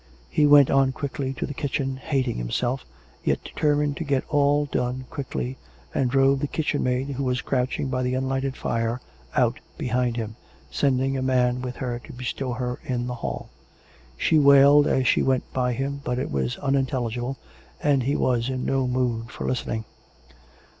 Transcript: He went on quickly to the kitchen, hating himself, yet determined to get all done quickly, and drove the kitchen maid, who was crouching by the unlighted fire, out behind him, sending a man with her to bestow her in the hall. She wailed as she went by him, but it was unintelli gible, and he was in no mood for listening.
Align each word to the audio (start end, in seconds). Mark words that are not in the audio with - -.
He 0.31 0.47
went 0.47 0.71
on 0.71 0.93
quickly 0.93 1.31
to 1.33 1.45
the 1.45 1.53
kitchen, 1.53 1.97
hating 1.97 2.37
himself, 2.37 2.87
yet 3.23 3.43
determined 3.43 3.97
to 3.97 4.03
get 4.03 4.23
all 4.29 4.65
done 4.65 5.05
quickly, 5.11 5.59
and 5.93 6.09
drove 6.09 6.39
the 6.39 6.47
kitchen 6.47 6.81
maid, 6.81 7.09
who 7.09 7.23
was 7.23 7.43
crouching 7.43 7.87
by 7.89 8.01
the 8.01 8.15
unlighted 8.15 8.55
fire, 8.57 8.99
out 9.35 9.59
behind 9.77 10.17
him, 10.17 10.37
sending 10.71 11.15
a 11.17 11.21
man 11.21 11.61
with 11.61 11.75
her 11.75 11.99
to 11.99 12.13
bestow 12.13 12.53
her 12.53 12.79
in 12.83 13.05
the 13.05 13.13
hall. 13.21 13.51
She 14.17 14.39
wailed 14.39 14.87
as 14.87 15.07
she 15.07 15.21
went 15.21 15.43
by 15.53 15.73
him, 15.73 16.01
but 16.03 16.17
it 16.17 16.31
was 16.31 16.55
unintelli 16.63 17.13
gible, 17.17 17.35
and 17.79 18.01
he 18.01 18.15
was 18.15 18.49
in 18.49 18.65
no 18.65 18.87
mood 18.87 19.29
for 19.29 19.45
listening. 19.45 19.85